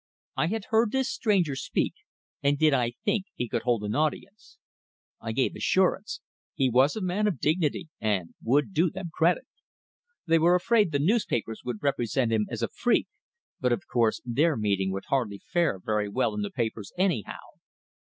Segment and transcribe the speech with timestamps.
[0.35, 1.93] I had heard this stranger speak,
[2.41, 4.57] and did I think he could hold an audience?
[5.19, 6.21] I gave assurance;
[6.55, 9.45] he was a man of dignity, and would do them credit.
[10.25, 13.09] They were afraid the newspapers would represent him as a freak,
[13.59, 17.37] but of course their meeting would hardly fare very well in the papers anyhow.